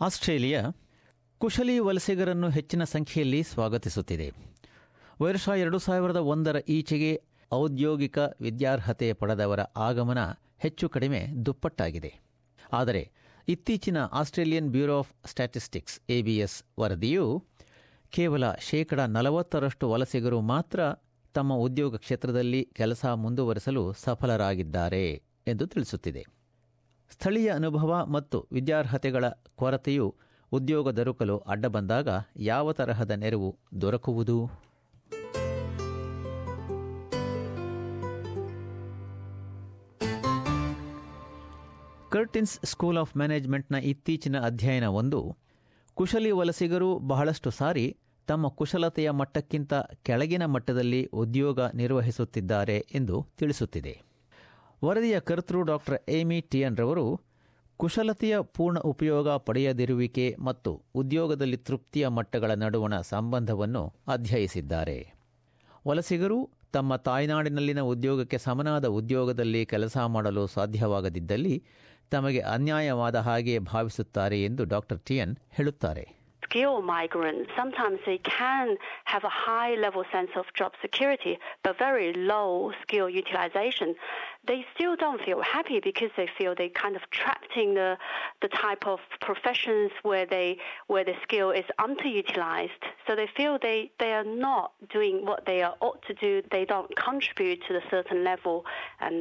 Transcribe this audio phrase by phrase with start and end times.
[0.00, 0.60] Australia
[1.38, 4.32] ಕುಶಲಿ ವಲಸಿಗರನ್ನು ಹೆಚ್ಚಿನ ಸಂಖ್ಯೆಯಲ್ಲಿ ಸ್ವಾಗತಿಸುತ್ತಿದೆ.
[5.22, 7.22] ವರ್ಷ ಎರಡು ಸಾವಿರದ ಒಂದರ ಈಚೆಗೆ
[7.52, 10.18] ಔದ್ಯೋಗಿಕ ವಿದ್ಯಾರ್ಹತೆ ಪಡೆದವರ ಆಗಮನ
[10.58, 12.20] ಹೆಚ್ಚು ಕಡಿಮೆ ದುಪ್ಪಟ್ಟಾಗಿದೆ.
[12.72, 13.10] ಆದರೆ
[13.48, 17.44] ಇತ್ತೀಚಿನ Australian bureau of statistics ABS ವರದಿಯು
[18.10, 20.80] ಕೇವಲ ಶೇಕಡ ನಲವತ್ತರಷ್ಟು ವಲಸಿಗರು ಮಾತ್ರ
[21.34, 26.39] ತಮ್ಮ ಉದ್ಯೋಗ ಕ್ಷೇತ್ರದಲ್ಲಿ ಕೆಲಸ ಮುಂದುವರೆಸಲು ಸಫಲರಾಗಿದ್ದಾರೆ ಎಂದು ತಿಳಿಸುತ್ತಿದೆ.
[27.10, 29.24] ಸ್ಥಳೀಯ ಅನುಭವ ಮತ್ತು ವಿದ್ಯಾರ್ಹತೆಗಳ
[29.54, 30.14] ಕೊರತೆಯು
[30.52, 34.70] ಉದ್ಯೋಗ ದೊರಕಲು ಅಡ್ಡ ಬಂದಾಗ ಯಾವ ತರಹದ ನೆರವು ದೊರಕುವುದು?
[42.10, 45.36] ಕರ್ಟಿನ್ಸ್ ಸ್ಕೂಲ್ ಆಫ್ ಮ್ಯಾನೇಜ್ಮೆಂಟ್ನ ಇತ್ತೀಚಿನ ಅಧ್ಯಯನವೊಂದು
[45.94, 54.09] ಕುಶಲಿ ವಲಸಿಗರು ಬಹಳಷ್ಟು ಸಾರಿ ತಮ್ಮ ಕುಶಲತೆಯ ಮಟ್ಟಕ್ಕಿಂತ ಕೆಳಗಿನ ಮಟ್ಟದಲ್ಲಿ ಉದ್ಯೋಗ ನಿರ್ವಹಿಸುತ್ತಿದ್ದಾರೆ ಎಂದು ತಿಳಿಸುತ್ತಿದೆ.
[54.82, 57.06] ವರದಿಯ ಕರ್ತೃ ಡಾಕ್ಟರ್ ಏಮಿ ಟಿಯನ್ ರವರು
[57.80, 64.98] ಕುಶಲತೆಯ ಪೂರ್ಣ ಉಪಯೋಗ ಪಡೆಯದಿರುವಿಕೆ ಮತ್ತು ಉದ್ಯೋಗದಲ್ಲಿ ತೃಪ್ತಿಯ ಮಟ್ಟಗಳ ನಡುವಣ ಸಂಬಂಧವನ್ನು ಅಧ್ಯಯಿಸಿದ್ದಾರೆ
[65.86, 66.38] ವಲಸಿಗರು
[66.72, 71.56] ತಮ್ಮ ತಾಯ್ನಾಡಿನಲ್ಲಿನ ಉದ್ಯೋಗಕ್ಕೆ ಸಮನಾದ ಉದ್ಯೋಗದಲ್ಲಿ ಕೆಲಸ ಮಾಡಲು ಸಾಧ್ಯವಾಗದಿದ್ದಲ್ಲಿ
[72.10, 76.06] ತಮಗೆ ಅನ್ಯಾಯವಾದ ಹಾಗೆ ಭಾವಿಸುತ್ತಾರೆ ಎಂದು ಡಾಕ್ಟರ್ ಟಿಯನ್ ಹೇಳುತ್ತಾರೆ
[76.42, 78.68] skilled migrants, sometimes they can
[79.04, 82.48] have a high level sense of job security, but very low
[82.82, 83.90] skill utilization.
[84.49, 87.89] They still don't feel happy because they feel they kind of trapped in the,
[88.43, 90.47] the type of professions where they
[90.87, 92.83] where the skill is underutilized.
[93.05, 94.67] So they feel they, they are not
[94.97, 96.31] doing what they are ought to do.
[96.51, 98.55] They don't contribute to the certain level
[98.99, 99.17] and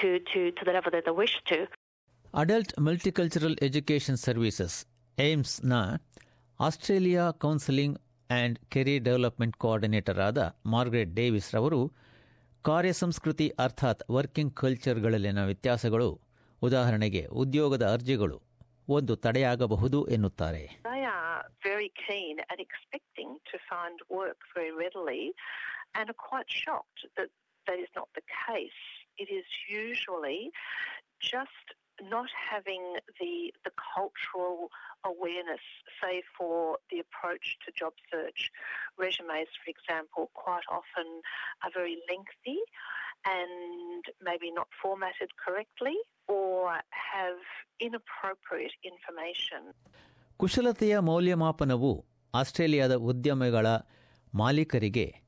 [0.00, 1.58] to, to, to the level that they wish to.
[2.34, 4.76] Adult multicultural education services
[5.18, 5.74] ಏಮ್ಸ್ನ
[6.60, 7.96] Australia counselling
[8.30, 10.40] and career development coordinator ಆದ
[10.74, 11.80] Margaret Davis ರವರು
[12.65, 16.09] ಕಾರ್ಯಸಂಸ್ಕೃತಿ ಅರ್ಥಾತ್ working ಕಲ್ಚರ್ಗಳಲ್ಲಿನ ವ್ಯತ್ಯಾಸಗಳು
[16.61, 18.37] ಉದಾಹರಣೆಗೆ ಉದ್ಯೋಗದ ಅರ್ಜಿಗಳು
[18.89, 20.63] ಒಂದು ತಡೆಯಾಗಬಹುದು ಎನ್ನುತ್ತಾರೆ
[27.67, 28.81] that is not the case.
[29.17, 30.39] It is usually
[31.21, 31.65] just
[32.01, 32.83] not having
[33.19, 33.33] the
[33.63, 34.69] the cultural
[35.03, 35.63] awareness,
[36.01, 38.51] say for the approach to job search.
[38.97, 41.07] Resumes, for example, quite often
[41.63, 42.59] are very lengthy
[43.25, 47.41] and maybe not formatted correctly or have
[47.79, 49.61] inappropriate information.
[50.37, 53.67] ಕುಶಲತೆಯ ಮೌಲ್ಯಮಾಪನವು ಆಸ್ಟ್ರೇಲಿಯಾದ ಉದ್ಯಮಗಳ
[54.35, 55.21] ಮಾಲೀಕರಿಗೆ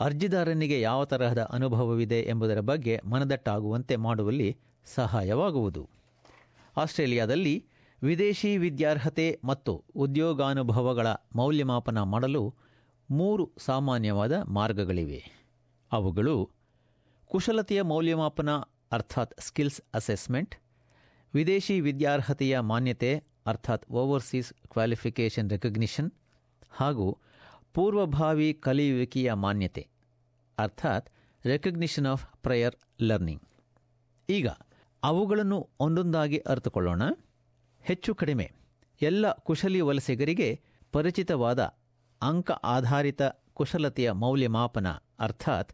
[0.00, 4.60] ಅರ್ಜಿದಾರನಿಗೆ ಯಾವ ತರಹದ ಅನುಭವವಿದೆ ಎಂಬುದರ ಬಗ್ಗೆ ಮನದಟ್ಟಾಗುವಂತೆ ಮಾಡುವಲ್ಲಿ
[4.94, 5.97] ಸಹಾಯವಾಗುವುದು
[6.82, 7.56] ಆಸ್ಟ್ರೇಲಿಯಾದಲ್ಲಿ
[8.02, 12.42] ವಿದೇಶಿ ವಿದ್ಯಾರ್ಹತೆ ಮತ್ತು ಉದ್ಯೋಗಾನುಭವಗಳ ಮೌಲ್ಯಮಾಪನ ಮಾಡಲು
[13.08, 15.20] ಮೂರು ಸಾಮಾನ್ಯವಾದ ಮಾರ್ಗಗಳಿವೆ.
[15.92, 16.36] ಅವುಗಳು
[17.30, 18.50] ಕುಶಲತೆಯ ಮೌಲ್ಯಮಾಪನ
[18.92, 20.54] ಅರ್ಥಾತ್ ಸ್ಕಿಲ್ಸ್ ಅಸೆಸ್ಮೆಂಟ್,
[21.34, 23.10] ವಿದೇಶಿ ವಿದ್ಯಾರ್ಹತೆಯ ಮಾನ್ಯತೆ
[23.46, 26.10] ಅರ್ಥಾತ್ ಓವರ್ಸೀಸ್ ಕ್ವಾಲಿಫಿಕೇಷನ್ ರೆಕಗ್ನಿಷನ್,
[26.70, 27.06] ಹಾಗೂ
[27.74, 29.84] ಪೂರ್ವಭಾವಿ ಕಲಿಯುವಿಕೆಯ ಮಾನ್ಯತೆ
[30.58, 31.08] ಅರ್ಥಾತ್
[31.44, 33.44] ರೆಕಗ್ನಿಷನ್ ಆಫ್ ಪ್ರಯರ್ ಲರ್ನಿಂಗ್.
[34.28, 34.48] ಈಗ
[35.02, 37.02] ಅವುಗಳನ್ನು ಒಂದೊಂದಾಗಿ ಅರ್ಥಕೊಳ್ಳೋಣ
[37.80, 38.52] ಹೆಚ್ಚು ಕಡಿಮೆ,
[39.02, 40.60] ಎಲ್ಲ ಕುಶಲಿ ವಲಸಿಗರಿಗೆ
[40.92, 41.76] ಪರಿಚಿತವಾದ
[42.22, 43.22] ಅಂಕ ಆಧಾರಿತ
[43.54, 44.86] ಕುಶಲತೆಯ ಮೌಲ್ಯಮಾಪನ
[45.18, 45.72] ಅರ್ಥಾತ್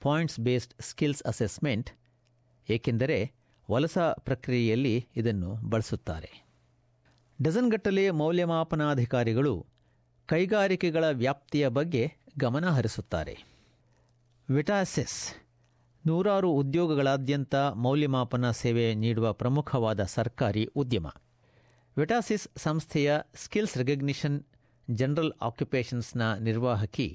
[0.00, 1.90] ಪಾಯಿಂಟ್ಸ್ ಬೇಸ್ಡ್ ಸ್ಕಿಲ್ಸ್ ಅಸೆಸ್ಮೆಂಟ್
[2.70, 3.32] ಏಕೆಂದರೆ
[3.70, 6.44] ವಲಸಾ ಪ್ರಕ್ರಿಯೆಯಲ್ಲಿ ಇದನ್ನು ಬಳಸುತ್ತಾರೆ.
[7.42, 9.66] ಡಜನ್ಗಟ್ಟಲೆ ಮೌಲ್ಯಮಾಪನಾಧಿಕಾರಿಗಳು
[10.26, 13.38] ಕೈಗಾರಿಕೆಗಳ ವ್ಯಾಪ್ತಿಯ ಬಗ್ಗೆ ಗಮನ ಹರಿಸುತ್ತಾರೆ.
[14.50, 15.41] ವಿಟಾಸೆಸ್
[16.04, 17.54] ನೂರಾರು ಉದ್ಯೋಗಗಳಾದ್ಯಂತ
[17.84, 21.08] ಮೌಲ್ಯಮಾಪನ ಸೇವೆ ನೀಡುವ ಪ್ರಮುಖವಾದ ಸರ್ಕಾರಿ ಉದ್ಯಮ
[21.96, 24.38] ವೆಟಾಸಿಸ್ ಸಂಸ್ಥೆಯ ಸ್ಕಿಲ್ಸ್ ರೆಕಗ್ನಿಷನ್
[24.88, 27.08] ಜನರಲ್ ಆಕ್ಯುಪೇಷನ್ಸ್ನ ನಿರ್ವಾಹಕಿ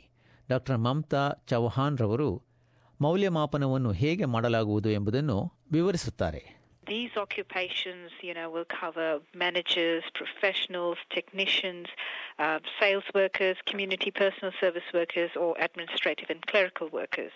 [0.49, 2.29] ಡಾಕ್ಟರ್ ಮಮತಾ ಚೌಹಾನ್ ರವರು
[2.99, 5.39] ಮೌಲ್ಯಮಾಪನವನ್ನು ಹೇಗೆ ಮಾಡಲಾಗುವುದು ಎಂಬುದನ್ನು
[5.71, 6.43] ವಿವರಿಸುತ್ತಾರೆ
[6.87, 11.87] These occupations, you know, will cover managers, professionals, technicians,
[12.39, 17.35] uh, sales workers, community personal service workers, or administrative and clerical workers.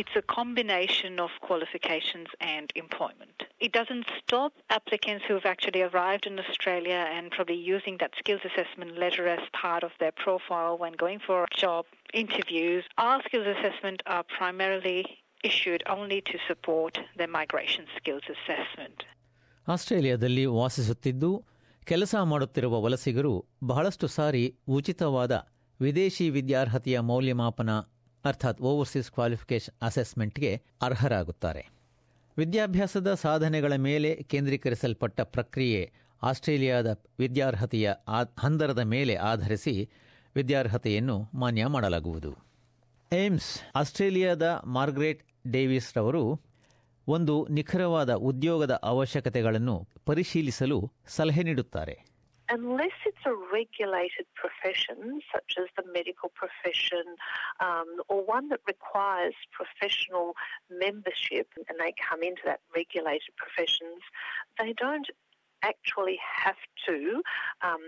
[0.00, 3.36] It's a combination of qualifications and employment.
[3.60, 8.42] It doesn't stop applicants who have actually arrived in Australia and probably using that skills
[8.44, 11.84] assessment letter as part of their profile when going for job
[12.14, 12.84] interviews.
[12.98, 15.00] Our skills assessment are primarily
[15.44, 18.98] issued only to support their migration skills assessment.
[19.68, 21.30] ಆಸ್ಟ್ರೇಲಿಯಾದಲ್ಲಿ ವಾಸಿಸುತ್ತಿದ್ದು
[21.86, 23.32] ಕೆಲಸ ಮಾಡುತ್ತಿರುವ ವಲಸಿಗರು
[23.66, 24.44] ಬಹಳಷ್ಟು ಸಾರಿ
[24.76, 25.34] ಉಚಿತವಾದ
[25.80, 27.70] ವಿದೇಶಿ ವಿದ್ಯಾರ್ಹತೆಯ ಮೌಲ್ಯಮಾಪನ
[28.24, 31.68] ಅರ್ಥಾತ್ overseas qualification ಅಸೆಸ್ಮೆಂಟ್ಗೆ ಅರ್ಹರಾಗುತ್ತಾರೆ.
[32.38, 35.92] ವಿದ್ಯಾಭ್ಯಾಸದ ಸಾಧನೆಗಳ ಮೇಲೆ ಕೇಂದ್ರೀಕರಿಸಲ್ಪಟ್ಟ ಪ್ರಕ್ರಿಯೆ
[36.22, 37.92] ಆಸ್ಟ್ರೇಲಿಯಾದ ವಿದ್ಯಾರ್ಹತೆಯ
[38.38, 39.90] ಹಂದರದ ಮೇಲೆ ಆಧರಿಸಿ
[40.34, 42.36] ವಿದ್ಯಾರ್ಹತೆಯನ್ನು ಮಾನ್ಯ ಮಾಡಲಾಗುವುದು.
[43.12, 46.40] ಏಮ್ಸ್, ಆಸ್ಟ್ರೇಲಿಯಾದ ಮಾರ್ಗ್ರೆಟ್ ಡೇವಿಸ್ ರವರು
[47.08, 52.07] ಒಂದು ನಿಖರವಾದ ಉದ್ಯೋಗದ ಅವಶ್ಯಕತೆಗಳನ್ನು ಪರಿಶೀಲಿಸಲು ಸಲಹೆ ನೀಡುತ್ತಾರೆ.
[52.49, 57.05] unless it's a regulated profession, such as the medical profession,
[57.59, 60.27] um, or one that requires professional
[60.69, 64.01] membership, and they come into that regulated professions,
[64.59, 65.07] they don't
[65.63, 66.95] actually have to
[67.61, 67.85] um,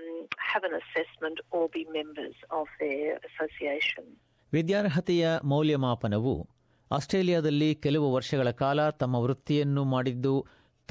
[0.52, 4.06] have an assessment or be members of their association.
[4.54, 6.34] ವಿದ್ಯಾರ್ಹತೆಯ ಮೌಲ್ಯಮಾಪನವು
[6.92, 10.34] ಆಸ್ಟ್ರೇಲಿಯಾದಲ್ಲಿ ಕೆಲವು ವರ್ಷಗಳ ಕಾಲ ತಮ್ಮ ವೃತ್ತಿಯನ್ನು ಮಾಡಿದ್ದು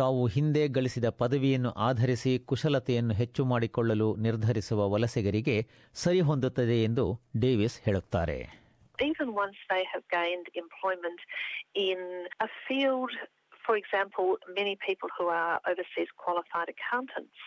[0.01, 5.57] ತಾವು ಹಿಂದೆ ಗಳಿಸಿದ ಪದವಿಯನ್ನು ಆಧರಿಸಿ ಕುಶಲತೆಯನ್ನು ಹೆಚ್ಚು ಮಾಡಿಕೊಳ್ಳಲು ನಿರ್ಧರಿಸುವ ವಲಸೆಗರಿಗೆ
[6.03, 7.05] ಸರಿಹೊಂದುತ್ತದೆ ಎಂದು
[7.39, 8.39] ಡೇವಿಸ್ ಹೇಳುತ್ತಾರೆ
[8.99, 11.19] Even once they have gained employment
[11.87, 11.99] in
[12.39, 13.11] a field,
[13.65, 17.39] for example, many people who are overseas qualified accountants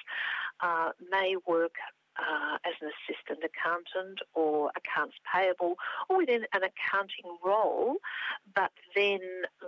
[0.61, 1.77] uh, may work
[2.17, 5.75] uh, as an assistant accountant or accounts payable
[6.09, 7.87] or within an accounting role,
[8.55, 9.23] but then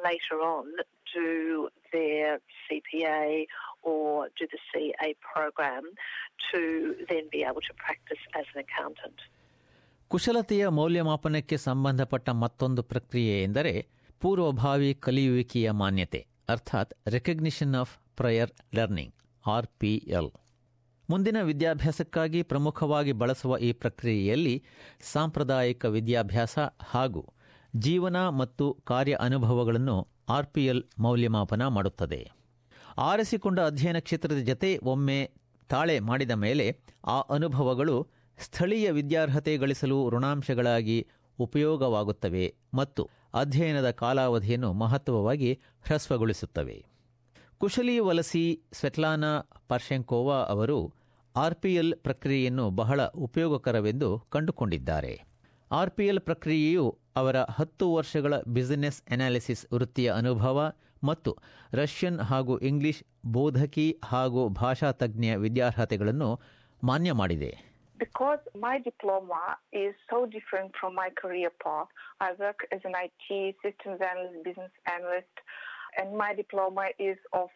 [0.05, 0.67] later on
[1.15, 1.29] do
[1.95, 2.33] their
[2.65, 3.47] CPA
[3.83, 5.85] or do the CA program
[6.49, 6.61] to
[7.11, 9.19] then be able to practice as an accountant.
[10.09, 13.87] ಕುಶಲತೆಯ ಮೌಲ್ಯಮಾಪನಕ್ಕೆ ಸಂಬಂಧಪಟ್ಟ ಮತ್ತೊಂದು ಪ್ರಕ್ರಿಯೆ ಎಂದರೆ
[14.21, 19.15] ಪೂರ್ವಭಾವಿ ಕಲಿಯುವಿಕೆಯ ಮಾನ್ಯತೆ, ಅರ್ಥಾತ್ recognition of prior learning
[19.47, 20.31] or RPL
[21.11, 24.65] ಮುಂದಿನ ವಿದ್ಯಾಭ್ಯಾಸಕ್ಕಾಗಿ ಪ್ರಮುಖವಾಗಿ ಬಳಸುವ ಈ ಪ್ರಕ್ರಿಯೆಯಲ್ಲಿ
[25.01, 27.23] ಸಾಂಪ್ರದಾಯಿಕ ವಿದ್ಯಾಭ್ಯಾಸ ಹಾಗೂ
[27.77, 32.31] ಜೀವನ ಮತ್ತು ಕಾರ್ಯ ಅನುಭವಗಳನ್ನು ಆರ್ಪಿಎಲ್ ಮೌಲ್ಯಮಾಪನ ಮಾಡುತ್ತದೆ.
[32.99, 35.31] ಆರಿಸಿಕೊಂಡ ಅಧ್ಯಯನ ಕ್ಷೇತ್ರದ ಜತೆ ಒಮ್ಮೆ
[35.69, 41.07] ತಾಳೆ ಮಾಡಿದ ಮೇಲೆ ಆ ಅನುಭವಗಳು ಸ್ಥಳೀಯ ವಿದ್ಯಾರ್ಹತೆ ಗಳಿಸಲು ಋಣಾಂಶಗಳಾಗಿ
[41.39, 46.85] ಉಪಯೋಗವಾಗುತ್ತವೆ ಮತ್ತು ಅಧ್ಯಯನದ ಕಾಲಾವಧಿಯನ್ನು ಮಹತ್ವವಾಗಿ ಹ್ರಸ್ವಗೊಳಿಸುತ್ತವೆ.
[47.59, 50.93] ಕುಶಲಿ ವಲಸಿ ಸ್ವೆಟ್ಲಾನಾ ಪರ್ಶೆಂಕೋವಾ ಅವರು
[51.37, 55.34] ಆರ್ಪಿಎಲ್ ಪ್ರಕ್ರಿಯೆಯನ್ನು ಬಹಳ ಉಪಯೋಗಕರವೆಂದು ಕಂಡುಕೊಂಡಿದ್ದಾರೆ.
[55.71, 60.59] ಆರ್ಪಿಎಲ್ ಪ್ರಕ್ರಿಯೆಯು ಅವರ ಹತ್ತು ವರ್ಷಗಳ ಬಿಸಿನೆಸ್ ಅನಾಲಿಸಿಸ್ ವೃತ್ತಿಯ ಅನುಭವ
[61.05, 61.31] ಮತ್ತು
[61.73, 63.03] ರಷ್ಯನ್ ಹಾಗೂ ಇಂಗ್ಲಿಷ್
[63.33, 66.31] ಬೋಧಕಿ ಹಾಗೂ ಭಾಷಾ ತಜ್ಞ ವಿದ್ಯಾರ್ಹತೆಗಳನ್ನು
[66.83, 67.53] ಮಾನ್ಯ ಮಾಡಿದೆ
[67.99, 71.91] Because my diploma is so different from my career path,
[72.21, 73.27] I work as an IT
[73.63, 75.37] systems analyst, business analyst,
[75.99, 77.51] and my diploma is of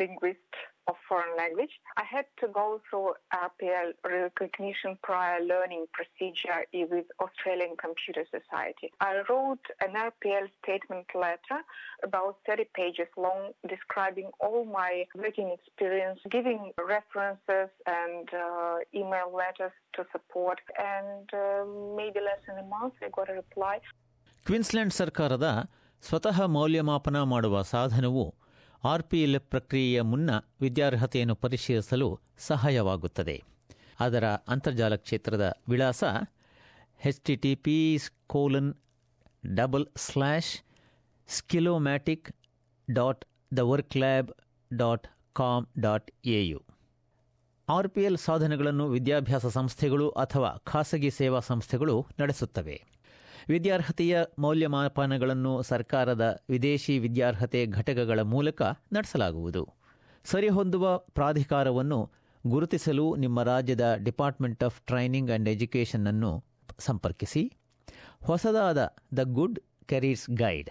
[0.00, 0.52] linguist
[0.89, 1.73] of foreign language.
[1.97, 3.09] I had to go through
[3.47, 6.61] RPL recognition prior learning procedure
[6.93, 8.87] with Australian Computer Society.
[8.99, 11.59] I wrote an RPL statement letter
[12.03, 19.75] about 30 pages long describing all my working experience, giving references and uh, email letters
[19.95, 20.59] to support.
[20.77, 21.65] And uh,
[21.95, 23.77] maybe less than a month, I got a reply.
[24.47, 25.47] ಕ್ವೀನ್ಸ್ಲೆಂಡ್ ಸರ್ಕಾರದ
[26.07, 28.23] ಸ್ವತಃ ಮೌಲ್ಯಮಾಪನ ಮಾಡುವ ಸಾಧನವು
[28.84, 33.42] RPL ಪ್ರಕ್ರಿಯೆಯ ಮುನ್ನ ವಿದ್ಯಾರ್ಹತೆಯನ್ನು ಪರಿಶೀಲಿಸಲು ಸಹಾಯವಾಗುತ್ತದೆ.
[34.00, 36.04] ಅದರ ಅಂತರ್ಜಾಲ ಕ್ಷೇತ್ರದ ವಿಳಾಸ
[37.06, 38.74] H T T P colon
[39.54, 40.52] double slash
[41.28, 42.36] skillomatic
[42.90, 43.24] dot
[43.56, 44.30] the work lab
[44.76, 46.62] dot com dot AU
[47.68, 52.93] RPL ಸಾಧನಗಳನ್ನು ವಿದ್ಯಾಭ್ಯಾಸ ಸಂಸ್ಥೆಗಳು ಅಥವಾ ಖಾಸಗಿ ಸೇವಾ ಸಂಸ್ಥೆಗಳು ನಡೆಸುತ್ತವೆ.
[53.48, 58.62] ವಿದ್ಯಾರ್ಹತೆಯ ಮೌಲ್ಯಮಾಪನಗಳನ್ನು ಸರ್ಕಾರದ ವಿದೇಶಿ ವಿದ್ಯಾರ್ಹತೆ ಘಟಕಗಳ ಮೂಲಕ
[58.92, 59.68] ನಡೆಸಲಾಗುವುದು.
[60.24, 62.10] ಸರಿಹೊಂದುವ ಪ್ರಾಧಿಕಾರವನ್ನು
[62.46, 66.44] ಗುರುತಿಸಲು ನಿಮ್ಮ ರಾಜ್ಯದ department of training and education ಅನ್ನು
[66.78, 67.52] ಸಂಪರ್ಕಿಸಿ.
[68.22, 70.70] ಹೊಸದಾದ ದ ಗುಡ್ ಕೆರೀರ್ಸ್ ಗೈಡ್.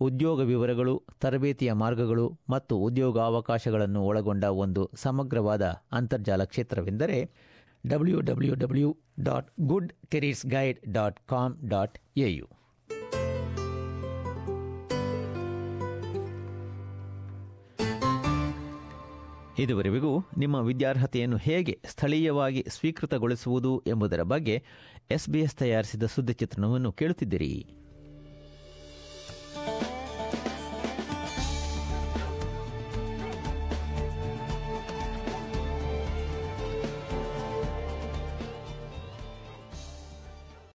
[0.00, 7.30] ಉದ್ಯೋಗ ವಿವರಗಳು, ತರಬೇತಿಯ ಮಾರ್ಗಗಳು ಮತ್ತು ಉದ್ಯೋಗಾವಕಾಶಗಳನ್ನು ಒಳಗೊಂಡ ಒಂದು ಸಮಗ್ರವಾದ ಅಂತರ್ಜಾಲ ಕ್ಷೇತ್ರವೆಂದರೆ
[7.86, 12.48] W dot good careers guide dot com dot AU
[19.58, 24.64] ಇದುವರೆಗೂ ನಿಮ್ಮ ವಿದ್ಯಾರ್ಹತೆಯನ್ನು ಹೇಗೆ ಸ್ಥಳೀಯವಾಗಿ ಸ್ವೀಕೃತಗೊಳಿಸುವುದು ಎಂಬುದರ ಬಗ್ಗೆ
[25.10, 27.79] ಎಸ್ಬಿಎಸ್ ತಯಾರಿಸಿದ ಸುದ್ದಿ ಚಿತ್ರಣವನ್ನು ಕೇಳುತ್ತಿದ್ದಿರಿ.